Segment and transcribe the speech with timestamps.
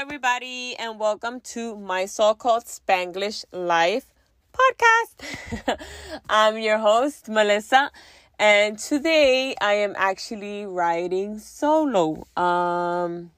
[0.00, 4.06] everybody, and welcome to my so called Spanglish Life
[4.50, 5.78] podcast.
[6.30, 7.90] I'm your host, Melissa,
[8.38, 12.26] and today I am actually riding solo.
[12.34, 13.32] Um,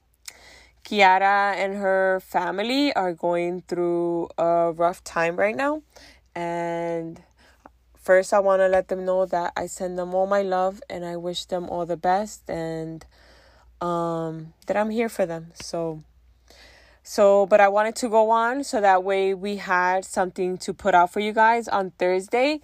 [0.85, 5.83] Kiara and her family are going through a rough time right now,
[6.33, 7.21] and
[8.01, 11.03] first I want to let them know that I send them all my love and
[11.03, 13.05] I wish them all the best and
[13.81, 15.51] um, that I'm here for them.
[15.55, 16.03] So
[17.03, 20.95] so, but I wanted to go on so that way we had something to put
[20.95, 22.61] out for you guys on Thursday.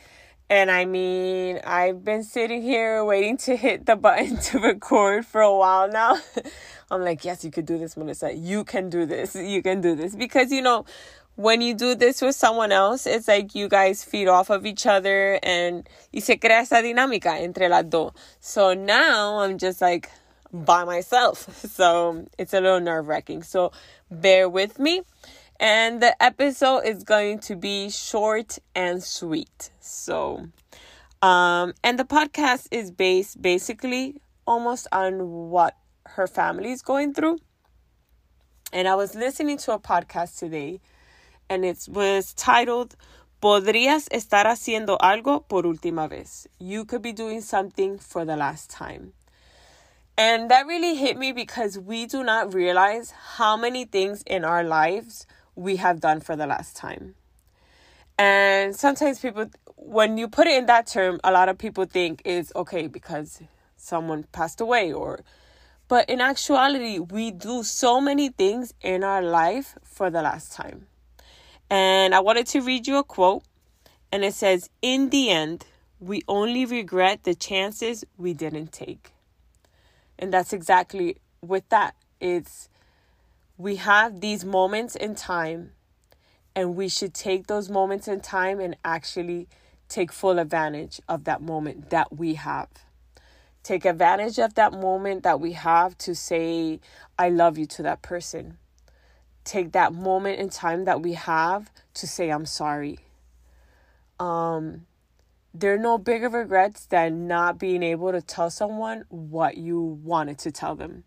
[0.50, 5.42] And I mean, I've been sitting here waiting to hit the button to record for
[5.42, 6.20] a while now.
[6.92, 8.34] I'm like, yes, you could do this, Melissa.
[8.34, 9.36] You can do this.
[9.36, 10.16] You can do this.
[10.16, 10.86] Because, you know,
[11.36, 14.86] when you do this with someone else, it's like you guys feed off of each
[14.86, 18.14] other and y se crea esa dinámica entre las dos.
[18.40, 20.10] So now I'm just like,
[20.52, 21.48] by myself.
[21.80, 23.44] So it's a little nerve wracking.
[23.44, 23.72] So
[24.12, 25.04] bear with me.
[25.60, 29.72] And the episode is going to be short and sweet.
[29.80, 30.48] So,
[31.22, 37.38] um, and the podcast is based basically almost on what her family is going through.
[38.72, 40.80] And I was listening to a podcast today,
[41.50, 42.96] and it was titled
[43.42, 46.48] Podrías estar haciendo algo por última vez.
[46.60, 49.14] You could be doing something for the last time.
[50.20, 54.66] And that really hit me because we do not realize how many things in our
[54.66, 55.26] lives
[55.56, 57.16] we have done for the last time.
[58.18, 62.22] And sometimes people, when you put it in that term, a lot of people think
[62.26, 63.42] it's okay because
[63.78, 65.22] someone passed away or,
[65.88, 70.88] but in actuality, we do so many things in our life for the last time.
[71.70, 73.44] And I wanted to read you a quote,
[74.12, 75.66] and it says, In the end,
[75.98, 79.14] we only regret the chances we didn't take.
[80.20, 81.96] And that's exactly with that.
[82.20, 82.70] It's
[83.58, 85.72] we have these moments in time
[86.56, 89.48] and we should take those moments in time and actually
[89.88, 92.68] take full advantage of that moment that we have.
[93.64, 96.80] Take advantage of that moment that we have to say,
[97.18, 98.58] I love you to that person.
[99.44, 103.00] Take that moment in time that we have to say, I'm sorry.
[104.20, 104.86] Um,
[105.54, 110.38] there are no bigger regrets than not being able to tell someone what you wanted
[110.40, 111.04] to tell them.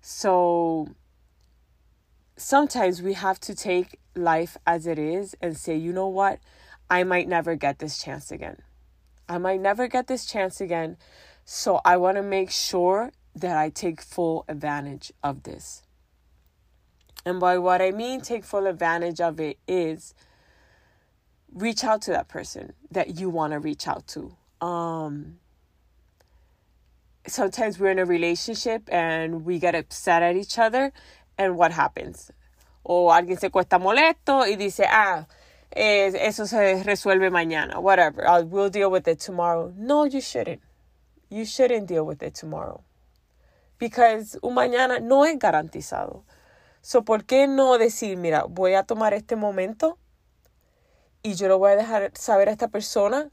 [0.00, 0.88] So
[2.36, 6.38] sometimes we have to take life as it is and say, you know what?
[6.88, 8.58] I might never get this chance again.
[9.28, 10.96] I might never get this chance again.
[11.44, 15.82] So I want to make sure that I take full advantage of this.
[17.24, 20.14] And by what I mean, take full advantage of it is
[21.54, 24.36] reach out to that person that you want to reach out to.
[24.60, 25.38] Um,
[27.26, 30.92] sometimes we're in a relationship and we get upset at each other,
[31.38, 32.30] and what happens?
[32.84, 35.26] O alguien se cuesta molesto y dice, ah,
[35.74, 39.72] eh, eso se resuelve mañana, whatever, I'll, we'll deal with it tomorrow.
[39.76, 40.60] No, you shouldn't.
[41.28, 42.82] You shouldn't deal with it tomorrow.
[43.78, 46.22] Because un mañana no es garantizado.
[46.80, 49.98] So, ¿por qué no decir, mira, voy a tomar este momento
[51.26, 53.28] y yo le voy a dejar saber a esta persona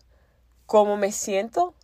[0.65, 1.75] cómo me siento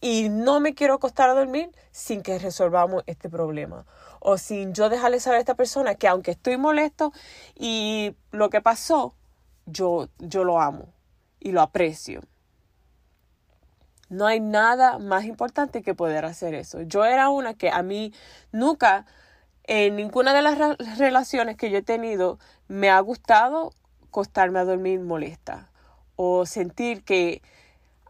[0.00, 3.84] y no me quiero acostar a dormir sin que resolvamos este problema.
[4.20, 7.12] O sin yo dejarle saber a esta persona que aunque estoy molesto
[7.56, 9.16] y lo que pasó,
[9.66, 10.94] yo, yo lo amo
[11.40, 12.20] y lo aprecio.
[14.10, 16.82] No hay nada más importante que poder hacer eso.
[16.82, 18.14] Yo era una que a mí
[18.52, 19.04] nunca,
[19.64, 23.72] en ninguna de las relaciones que yo he tenido, me ha gustado
[24.08, 25.70] acostarme a dormir molesta
[26.16, 27.42] o sentir que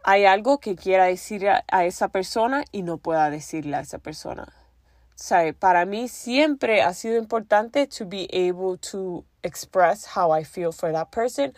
[0.03, 4.53] hay algo que quiera decir a, esa persona y no pueda decirle a esa persona.
[5.15, 5.53] ¿Sabe?
[5.53, 10.91] Para mí siempre ha sido importante to be able to express how I feel for
[10.93, 11.53] that person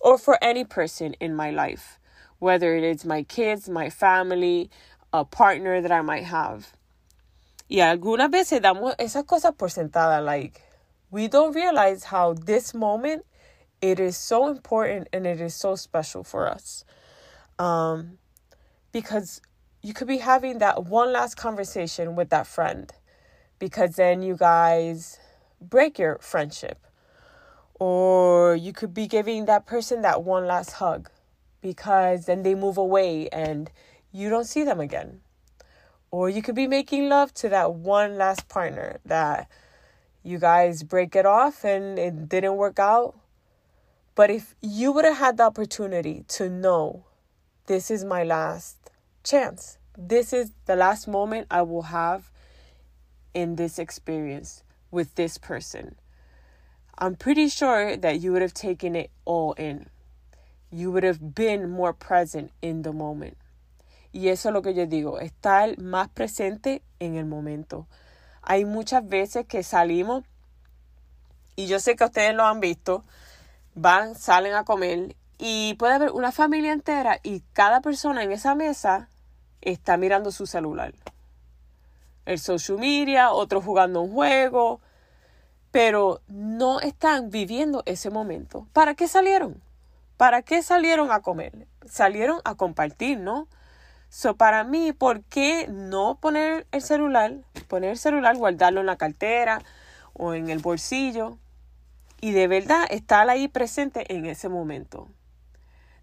[0.00, 1.98] or for any person in my life,
[2.38, 4.70] whether it is my kids, my family,
[5.12, 6.74] a partner that I might have.
[7.68, 10.60] Y algunas veces damos esas cosas por sentada, like,
[11.10, 13.24] we don't realize how this moment
[13.90, 16.84] it is so important and it is so special for us.
[17.58, 18.18] Um,
[18.90, 19.40] because
[19.80, 22.92] you could be having that one last conversation with that friend
[23.60, 25.20] because then you guys
[25.60, 26.84] break your friendship.
[27.78, 31.10] Or you could be giving that person that one last hug
[31.60, 33.70] because then they move away and
[34.10, 35.20] you don't see them again.
[36.10, 39.48] Or you could be making love to that one last partner that
[40.24, 43.14] you guys break it off and it didn't work out
[44.16, 47.04] but if you would have had the opportunity to know
[47.66, 48.90] this is my last
[49.22, 52.32] chance, this is the last moment I will have
[53.34, 54.64] in this experience.
[54.90, 55.96] with this person,
[56.98, 59.86] I'm pretty sure that you would have taken it all in.
[60.70, 63.36] You would have been more present in the moment.
[64.12, 67.86] Y eso es lo que yo digo, estar más presente en el momento.
[68.42, 70.24] Hay muchas veces que salimos,
[71.56, 73.04] y yo sé que ustedes lo han visto,
[73.76, 78.54] van, salen a comer, y puede haber una familia entera y cada persona en esa
[78.54, 79.08] mesa
[79.60, 80.94] está mirando su celular.
[82.24, 84.80] El social media, otros jugando un juego,
[85.70, 88.66] pero no están viviendo ese momento.
[88.72, 89.62] ¿Para qué salieron?
[90.16, 91.68] ¿Para qué salieron a comer?
[91.84, 93.46] Salieron a compartir, ¿no?
[94.08, 97.34] So, para mí, ¿por qué no poner el celular?
[97.68, 99.60] Poner el celular, guardarlo en la cartera
[100.14, 101.38] o en el bolsillo
[102.20, 105.08] y de verdad estar ahí presente en ese momento.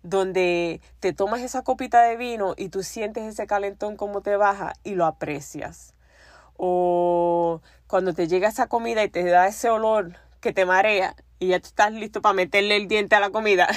[0.01, 4.73] Donde te tomas esa copita de vino y tú sientes ese calentón como te baja
[4.83, 5.93] y lo aprecias.
[6.55, 11.47] O cuando te llega esa comida y te da ese olor que te marea y
[11.47, 13.67] ya tú estás listo para meterle el diente a la comida.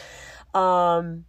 [0.54, 1.24] um,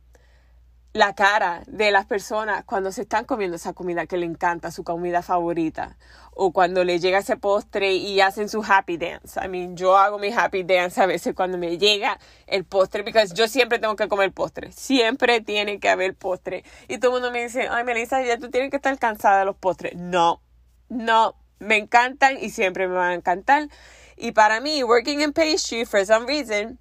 [0.96, 4.86] la cara de las personas cuando se están comiendo esa comida que le encanta, su
[4.86, 5.98] comida favorita,
[6.36, 9.40] o cuando le llega ese postre y hacen su happy dance.
[9.44, 13.26] I mean, yo hago mi happy dance a veces cuando me llega el postre, porque
[13.34, 16.66] yo siempre tengo que comer postre, siempre tiene que haber postre.
[16.90, 19.46] Y todo el mundo me dice, ay, Melissa, ya tú tienes que estar cansada de
[19.46, 19.96] los postres.
[19.96, 20.42] No,
[20.90, 23.70] no, me encantan y siempre me van a encantar.
[24.18, 26.78] Y para mí, working in pastry, for some reason,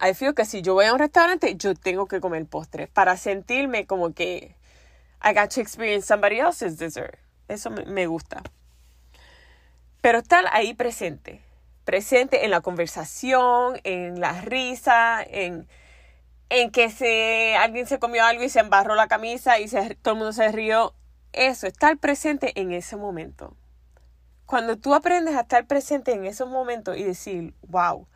[0.00, 3.16] I feel que si yo voy a un restaurante, yo tengo que comer postre para
[3.16, 4.54] sentirme como que
[5.22, 7.18] I got to experience somebody else's dessert.
[7.48, 8.42] Eso me gusta.
[10.00, 11.42] Pero estar ahí presente,
[11.84, 15.66] presente en la conversación, en la risa, en,
[16.50, 20.14] en que se, alguien se comió algo y se embarró la camisa y se, todo
[20.14, 20.94] el mundo se rió.
[21.32, 23.56] Eso, estar presente en ese momento.
[24.46, 28.06] Cuando tú aprendes a estar presente en esos momentos y decir, wow,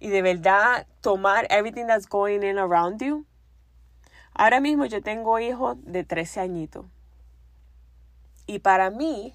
[0.00, 3.26] y de verdad tomar everything that's going in around you.
[4.32, 6.86] Ahora mismo yo tengo hijos de 13 añitos.
[8.46, 9.34] Y para mí,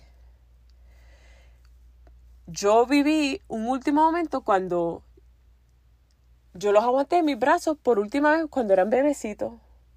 [2.48, 5.04] yo viví un último momento cuando
[6.54, 9.54] yo los aguanté en mis brazos por última vez cuando eran bebecitos.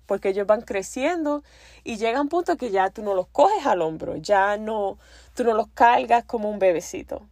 [0.06, 1.42] Porque ellos van creciendo
[1.84, 4.98] y llega un punto que ya tú no los coges al hombro, ya no,
[5.34, 7.26] tú no los cargas como un bebecito.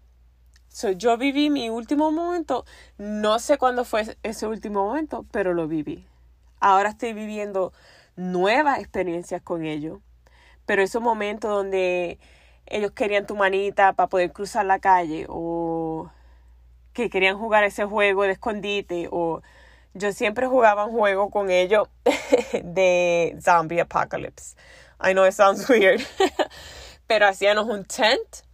[0.68, 2.64] So, yo viví mi último momento,
[2.96, 6.06] no sé cuándo fue ese último momento, pero lo viví.
[6.60, 7.72] Ahora estoy viviendo
[8.14, 9.98] nuevas experiencias con ellos.
[10.70, 12.20] Pero esos momentos donde
[12.64, 16.08] ellos querían tu manita para poder cruzar la calle o
[16.92, 19.42] que querían jugar ese juego de escondite o
[19.94, 21.88] yo siempre jugaba un juego con ellos
[22.62, 24.54] de zombie apocalypse.
[25.02, 26.06] I know it sounds weird,
[27.08, 28.44] pero hacíamos un tent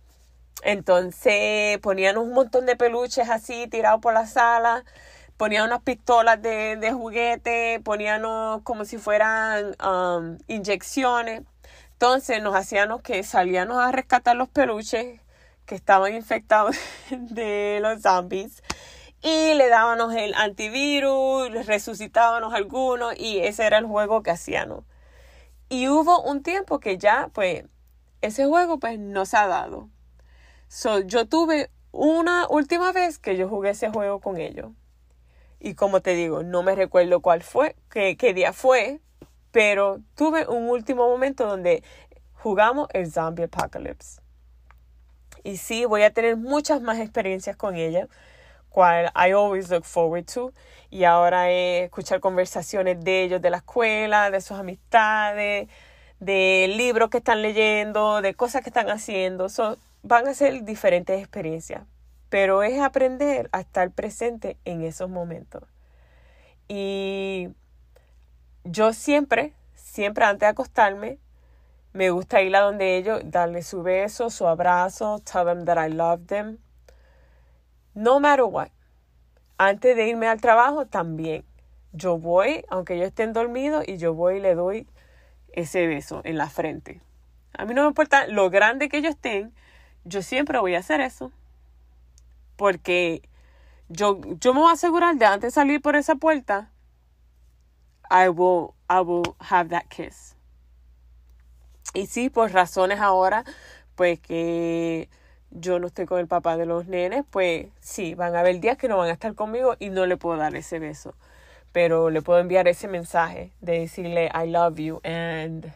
[0.62, 4.86] entonces ponían un montón de peluches así tirados por la sala,
[5.36, 8.22] ponían unas pistolas de, de juguete, ponían
[8.62, 11.42] como si fueran um, inyecciones.
[11.98, 15.18] Entonces nos hacíamos que salíamos a rescatar los peluches
[15.64, 16.76] que estaban infectados
[17.10, 18.62] de los zombies
[19.22, 24.84] y le dábamos el antivirus, resucitábamos algunos y ese era el juego que hacíamos.
[25.70, 27.64] Y hubo un tiempo que ya pues
[28.20, 29.88] ese juego pues no se ha dado.
[30.68, 34.70] So, yo tuve una última vez que yo jugué ese juego con ellos.
[35.60, 39.00] Y como te digo, no me recuerdo cuál fue, qué, qué día fue,
[39.56, 41.82] pero tuve un último momento donde
[42.34, 44.20] jugamos el Zombie Apocalypse.
[45.44, 48.06] Y sí, voy a tener muchas más experiencias con ella,
[48.68, 50.52] cual I always look forward to.
[50.90, 55.70] Y ahora es escuchar conversaciones de ellos, de la escuela, de sus amistades,
[56.20, 59.48] de libros que están leyendo, de cosas que están haciendo.
[59.48, 61.80] So, van a ser diferentes experiencias,
[62.28, 65.62] pero es aprender a estar presente en esos momentos.
[66.68, 67.48] Y
[68.68, 71.18] yo siempre, siempre antes de acostarme,
[71.92, 75.92] me gusta ir a donde ellos, darle su beso, su abrazo, tell them that I
[75.92, 76.58] love them.
[77.94, 78.68] No matter what.
[79.56, 81.44] Antes de irme al trabajo también.
[81.92, 84.86] Yo voy, aunque ellos estén dormidos, y yo voy y le doy
[85.52, 87.00] ese beso en la frente.
[87.56, 89.54] A mí no me importa lo grande que ellos estén,
[90.04, 91.32] yo siempre voy a hacer eso.
[92.56, 93.22] Porque
[93.88, 96.70] yo, yo me voy a asegurar de antes de salir por esa puerta,
[98.10, 100.34] I will, I will have that kiss.
[101.94, 103.44] Y sí, por razones ahora,
[103.94, 105.08] pues que
[105.50, 108.76] yo no estoy con el papá de los nenes, pues sí, van a haber días
[108.76, 111.14] que no van a estar conmigo y no le puedo dar ese beso.
[111.72, 115.66] Pero le puedo enviar ese mensaje de decirle I love you and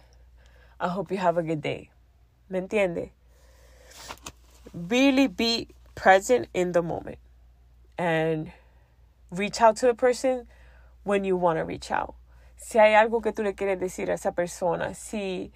[0.78, 1.90] I hope you have a good day.
[2.48, 3.12] ¿Me entiende?
[4.72, 7.18] really be present in the moment
[7.98, 8.52] and
[9.30, 10.46] reach out to the person
[11.04, 12.14] when you want to reach out.
[12.60, 15.50] Si hay algo que tú le quieres decir a esa persona, si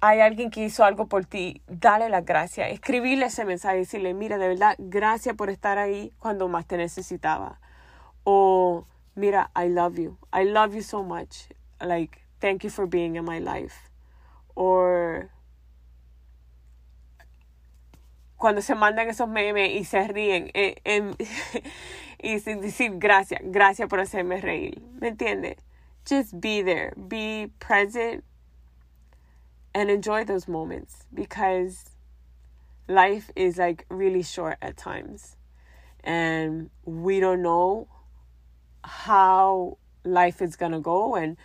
[0.00, 2.72] hay alguien que hizo algo por ti, dale las gracias.
[2.72, 7.60] Escribirle ese mensaje, decirle, mira, de verdad, gracias por estar ahí cuando más te necesitaba.
[8.24, 10.18] O, mira, I love you.
[10.32, 11.48] I love you so much.
[11.80, 13.88] Like, thank you for being in my life.
[14.56, 15.30] Or,
[18.44, 20.76] cuando se mandan esos memes y se ríen eh,
[22.18, 24.82] y decir gracias, gracias por hacerme reír.
[25.00, 25.56] ¿Me entiendes?
[26.04, 28.22] Just be there, be present
[29.74, 31.96] and enjoy those moments because
[32.86, 35.38] life is like really short at times
[36.02, 37.88] and we don't know
[38.84, 41.38] how life is going to go and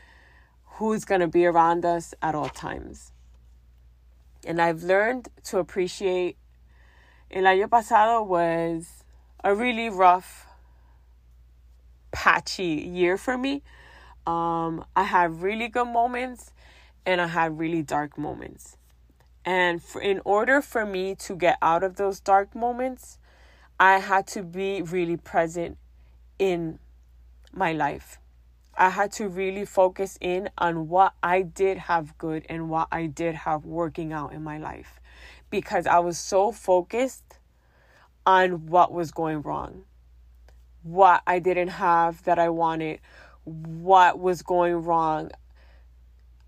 [0.66, 3.14] who's going to be around us at all times.
[4.46, 6.36] And I've learned to appreciate
[7.32, 9.04] el año pasado was
[9.44, 10.48] a really rough
[12.12, 13.62] patchy year for me.
[14.26, 16.52] Um, I had really good moments
[17.06, 18.78] and I had really dark moments.
[19.46, 23.20] And for, in order for me to get out of those dark moments,
[23.80, 25.78] I had to be really present
[26.38, 26.80] in
[27.54, 28.20] my life.
[28.76, 33.06] I had to really focus in on what I did have good and what I
[33.06, 35.00] did have working out in my life
[35.50, 37.40] because I was so focused
[38.26, 39.84] on what was going wrong,
[40.84, 43.00] what I didn't have that I wanted,
[43.44, 45.32] what was going wrong.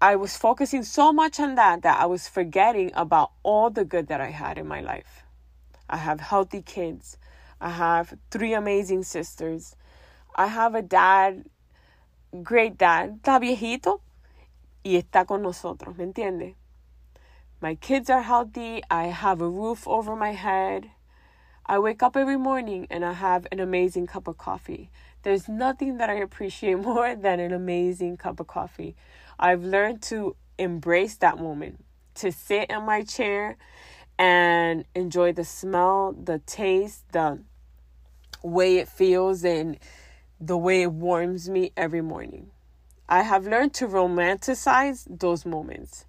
[0.01, 4.07] I was focusing so much on that that I was forgetting about all the good
[4.07, 5.23] that I had in my life.
[5.89, 7.17] I have healthy kids.
[7.59, 9.75] I have three amazing sisters.
[10.35, 11.45] I have a dad,
[12.41, 14.01] great dad, está viejito
[14.83, 16.55] y está con nosotros, ¿me entiende?
[17.61, 18.81] My kids are healthy.
[18.89, 20.89] I have a roof over my head.
[21.63, 24.89] I wake up every morning and I have an amazing cup of coffee.
[25.21, 28.95] There's nothing that I appreciate more than an amazing cup of coffee.
[29.37, 33.57] I've learned to embrace that moment, to sit in my chair
[34.17, 37.43] and enjoy the smell, the taste, the
[38.41, 39.77] way it feels, and
[40.39, 42.49] the way it warms me every morning.
[43.07, 46.05] I have learned to romanticize those moments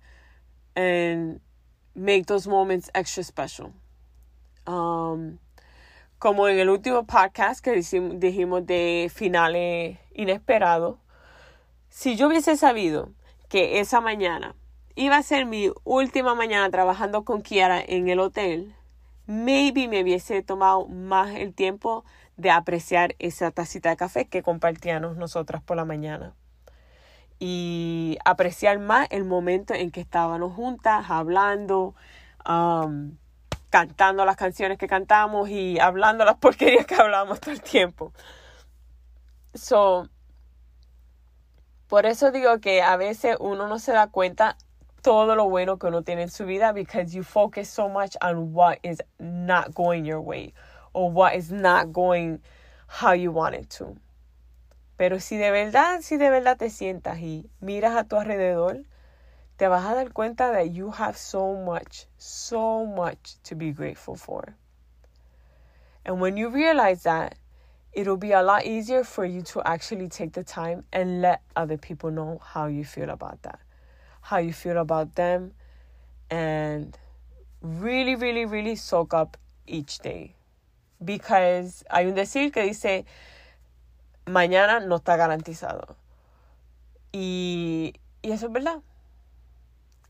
[0.74, 1.40] and
[1.94, 3.72] make those moments extra special.
[4.66, 5.38] Um,
[6.18, 10.98] como en el último podcast que dijimos de finales inesperados,
[11.88, 13.10] si yo hubiese sabido
[13.48, 14.54] que esa mañana
[14.94, 18.74] iba a ser mi última mañana trabajando con Kiara en el hotel,
[19.26, 22.04] maybe me hubiese tomado más el tiempo
[22.36, 26.34] de apreciar esa tacita de café que compartíamos nosotras por la mañana.
[27.44, 31.96] Y apreciar más el momento en que estábamos juntas, hablando,
[33.68, 38.12] cantando las canciones que cantamos y hablando las porquerías que hablamos todo el tiempo.
[39.54, 40.08] So,
[41.88, 44.56] por eso digo que a veces uno no se da cuenta
[45.02, 48.54] todo lo bueno que uno tiene en su vida because you focus so much on
[48.54, 50.54] what is not going your way
[50.92, 52.40] or what is not going
[52.86, 53.96] how you want it to.
[55.02, 58.84] Pero si de verdad, si de verdad te sientas y miras a tu alrededor,
[59.56, 64.14] te vas a dar cuenta that you have so much, so much to be grateful
[64.14, 64.54] for.
[66.04, 67.34] And when you realize that,
[67.92, 71.76] it'll be a lot easier for you to actually take the time and let other
[71.76, 73.58] people know how you feel about that,
[74.20, 75.50] how you feel about them,
[76.30, 76.96] and
[77.60, 80.36] really, really, really soak up each day.
[81.04, 83.04] Because hay un decir que dice,
[84.26, 85.96] mañana no está garantizado.
[87.12, 88.80] Y, y eso es verdad.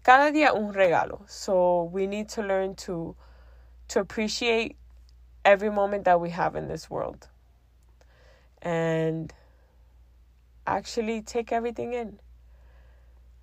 [0.02, 1.21] Cada día un regalo.
[1.28, 3.16] So we need to learn to,
[3.88, 4.76] to appreciate
[5.45, 7.28] every moment that we have in this world
[8.61, 9.33] and
[10.66, 12.19] actually take everything in.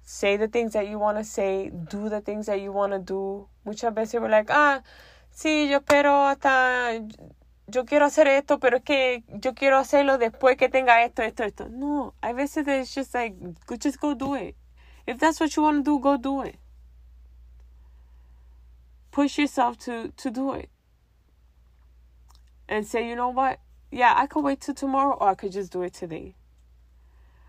[0.03, 2.99] Say the things that you want to say, do the things that you want to
[2.99, 3.47] do.
[3.65, 4.81] Muchas veces we're like, ah,
[5.31, 6.99] sí, yo espero hasta,
[7.71, 11.43] yo quiero hacer esto, pero es que yo quiero hacerlo después que tenga esto, esto,
[11.43, 11.69] esto.
[11.69, 13.35] No, hay veces it's just like,
[13.79, 14.55] just go do it.
[15.07, 16.57] If that's what you want to do, go do it.
[19.11, 20.69] Push yourself to, to do it.
[22.67, 23.59] And say, you know what?
[23.91, 26.35] yeah, I could wait till tomorrow or I could just do it today.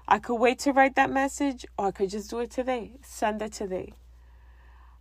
[0.09, 2.93] I could wait to write that message or I could just do it today.
[3.03, 3.95] Send it today.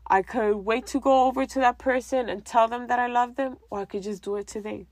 [0.07, 3.35] I could wait to go over to that person and tell them that I love
[3.35, 4.87] them or I could just do it today.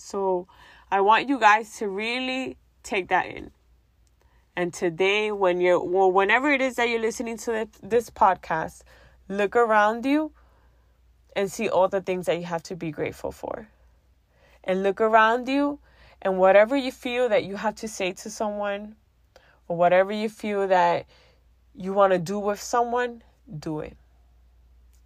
[0.00, 0.48] So
[0.90, 3.50] I want you guys to really take that in.
[4.56, 8.82] And today, when you're, well, whenever it is that you're listening to this podcast,
[9.28, 10.32] look around you
[11.36, 13.68] and see all the things that you have to be grateful for.
[14.64, 15.78] And look around you
[16.20, 18.96] and whatever you feel that you have to say to someone
[19.68, 21.06] or whatever you feel that
[21.74, 23.22] you want to do with someone,
[23.58, 23.96] do it.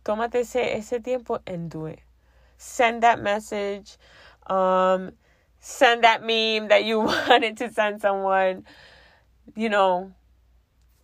[0.05, 2.01] Tómate ese, ese tiempo and do it.
[2.57, 3.97] Send that message.
[4.47, 5.13] Um,
[5.61, 8.65] send that meme that you wanted to send someone.
[9.55, 10.13] You know,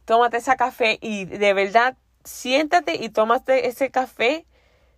[0.06, 4.44] tómate esa café y de verdad siéntate y tómate ese café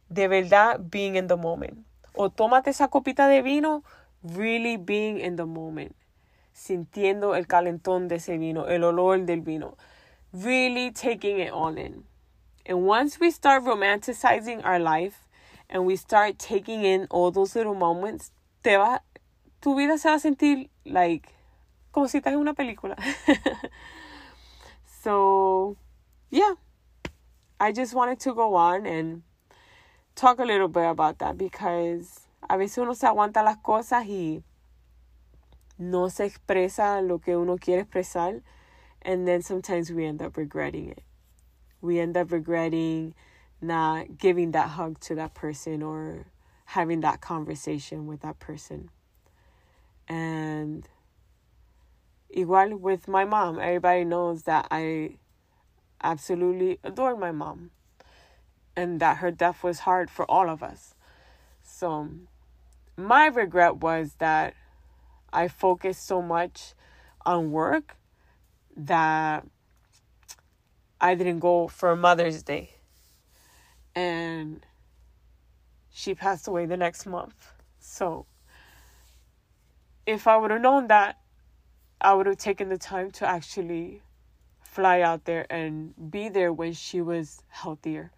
[0.09, 1.85] de verdad being in the moment.
[2.15, 3.83] O tómate esa copita de vino
[4.23, 5.95] really being in the moment.
[6.55, 9.77] Sintiendo el calentón de ese vino, el olor del vino.
[10.33, 12.05] Really taking it all in.
[12.67, 15.22] And once we start romanticizing our life
[15.73, 18.31] and we start taking in all those little moments,
[18.63, 19.01] te va,
[19.61, 21.29] tu vida se va a sentir like
[21.91, 22.97] como si estás en una película.
[25.03, 25.77] so,
[26.31, 26.55] yeah.
[27.59, 29.23] I just wanted to go on and
[30.15, 34.43] talk a little bit about that because a veces uno se aguanta las cosas y
[35.79, 38.43] no se expresa lo que uno quiere expresar
[39.03, 41.03] and then sometimes we end up regretting it.
[41.81, 43.15] We end up regretting
[43.63, 46.27] not giving that hug to that person or
[46.67, 48.91] having that conversation with that person.
[50.09, 50.89] And
[52.35, 55.17] igual with my mom, everybody knows that I
[56.03, 57.71] absolutely adore my mom
[58.77, 60.95] and that her death was hard for all of us.
[61.63, 62.09] So,
[62.97, 64.55] my regret was that
[65.33, 66.75] I focused so much
[67.25, 67.97] on work
[68.77, 69.47] that
[71.01, 72.77] I didn't go for Mother's Day.
[73.95, 74.65] And
[75.91, 77.53] she passed away the next month.
[77.79, 78.27] So,
[80.07, 81.19] if I would have known that,
[82.01, 84.03] I would have taken the time to actually
[84.63, 88.11] fly out there and be there when she was healthier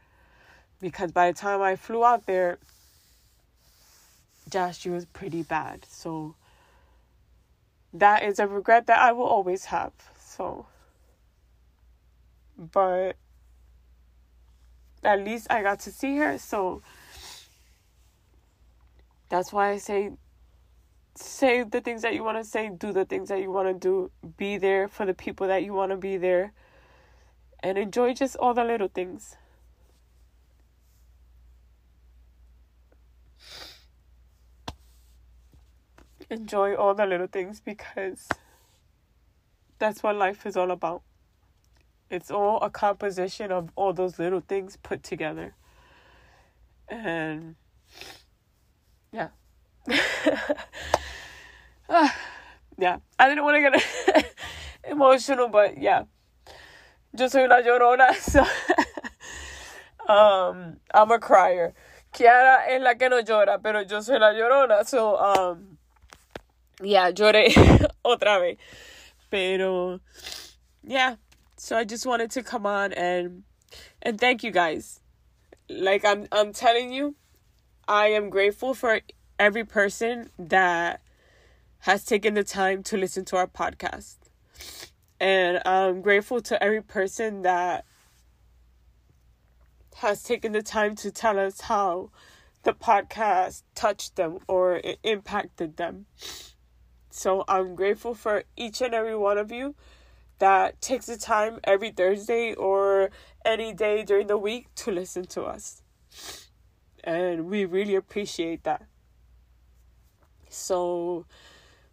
[0.81, 2.59] because by the time I flew out there,
[4.49, 5.87] Josh she was pretty bad.
[5.89, 6.35] So
[7.93, 9.93] that is a regret that I will always have.
[10.19, 10.67] So,
[12.57, 13.17] but
[15.05, 16.39] at least I got to see her.
[16.39, 16.83] So
[19.29, 20.13] that's why I say
[21.17, 23.75] say the things that you want to say, do the things that you want to
[23.75, 26.53] do, be there for the people that you want to be there,
[27.61, 29.37] and enjoy just all the little things.
[36.31, 38.29] enjoy all the little things because
[39.79, 41.03] that's what life is all about.
[42.15, 45.55] It's all a composition of all those little things put together.
[46.89, 47.57] And
[49.13, 49.31] yeah.
[52.79, 53.71] yeah, I didn't want to
[54.13, 54.35] get
[54.89, 56.05] emotional, but yeah.
[57.19, 58.43] Yo soy una llorona, so
[60.09, 61.75] um, I'm a crier.
[62.13, 65.79] Kiara es la que no llora, pero yo soy la llorona, so um,
[66.81, 67.53] yeah, lloré
[68.05, 68.59] otra vez.
[69.31, 70.01] Pero
[70.83, 71.17] yeah,
[71.65, 73.43] so I just wanted to come on and
[74.03, 75.01] and thank you guys.
[75.67, 77.15] Like I'm I'm telling you,
[77.89, 79.01] I am grateful for
[79.39, 81.01] every person that
[81.79, 84.17] has taken the time to listen to our podcast.
[85.19, 87.87] And I'm grateful to every person that
[89.97, 92.11] has taken the time to tell us how
[92.65, 96.05] the podcast touched them or impacted them.
[97.09, 99.75] So I'm grateful for each and every one of you
[100.39, 103.11] that takes the time every Thursday or
[103.45, 105.83] any day during the week to listen to us.
[107.03, 108.87] And we really appreciate that.
[110.49, 111.27] So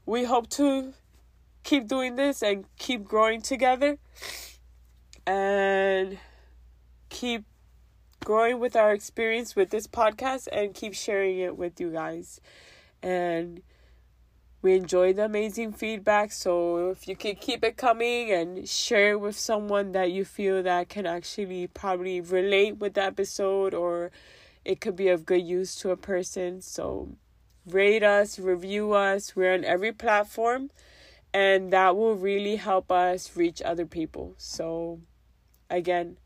[0.05, 0.93] we hope to
[1.63, 3.97] keep doing this and keep growing together
[5.25, 6.17] and
[7.09, 7.43] keep
[8.23, 12.39] growing with our experience with this podcast and keep sharing it with you guys.
[13.03, 13.61] And
[14.61, 19.19] we enjoy the amazing feedback so if you can keep it coming and share it
[19.19, 24.11] with someone that you feel that can actually probably relate with the episode or
[24.63, 27.09] it could be of good use to a person so
[27.67, 29.35] rate us review us.
[29.35, 30.71] We're on every platform
[31.33, 34.33] and that will really help us reach other people.
[34.37, 34.99] So
[35.71, 36.17] again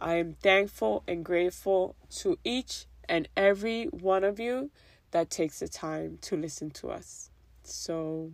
[0.00, 4.70] i am thankful and grateful to each and every one of you
[5.12, 7.30] that takes the time to listen to us
[7.72, 8.32] so,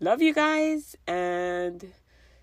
[0.00, 1.92] love you guys and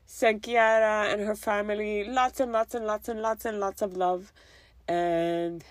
[0.06, 3.96] send Kiara and her family lots and lots and lots and lots and lots of
[3.98, 4.34] love.
[4.88, 5.64] And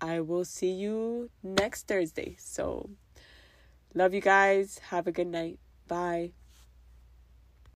[0.00, 2.36] I will see you next Thursday.
[2.38, 2.90] So,
[3.94, 4.78] love you guys.
[4.90, 5.58] Have a good night.
[5.88, 6.32] Bye.